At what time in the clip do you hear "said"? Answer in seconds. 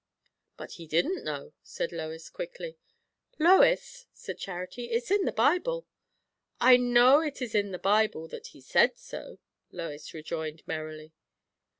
1.61-1.91, 4.13-4.39, 8.61-8.97